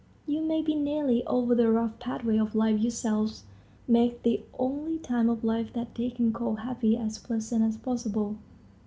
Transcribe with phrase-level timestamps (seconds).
[0.25, 3.43] You may be nearly over the rough pathway of life yourselves;
[3.87, 8.37] make the only time of life that they can call happy as pleasant as possible.